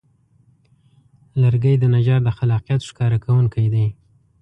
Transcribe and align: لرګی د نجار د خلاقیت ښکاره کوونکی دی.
لرګی 1.41 1.75
د 1.79 1.83
نجار 1.95 2.21
د 2.25 2.29
خلاقیت 2.37 2.81
ښکاره 2.89 3.17
کوونکی 3.25 3.65
دی. 3.73 3.87